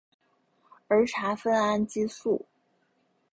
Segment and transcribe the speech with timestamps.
[0.87, 2.47] 儿茶酚胺激素。